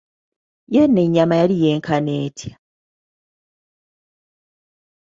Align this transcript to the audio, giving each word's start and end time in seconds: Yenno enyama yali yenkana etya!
Yenno 0.73 0.99
enyama 1.05 1.35
yali 1.41 1.55
yenkana 1.63 2.11
etya! 2.25 2.53